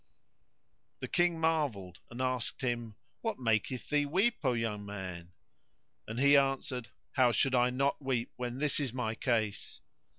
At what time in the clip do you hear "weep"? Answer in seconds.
4.07-4.39, 8.01-8.31